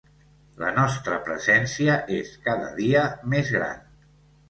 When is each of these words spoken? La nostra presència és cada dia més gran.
La 0.63 0.71
nostra 0.77 1.19
presència 1.27 1.99
és 2.19 2.35
cada 2.49 2.75
dia 2.83 3.07
més 3.37 3.57
gran. 3.61 3.89